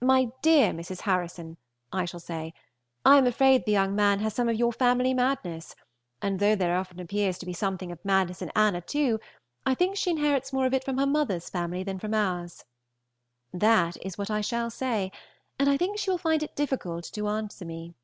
[0.00, 1.02] "My dear Mrs.
[1.02, 1.56] Harrison,"
[1.92, 2.52] I shall say,
[3.04, 5.76] "I am afraid the young man has some of your family madness;
[6.20, 9.20] and though there often appears to be something of madness in Anna too,
[9.64, 12.64] I think she inherits more of it from her mother's family than from ours."
[13.54, 15.12] That is what I shall say,
[15.60, 17.94] and I think she will find it difficult to answer me.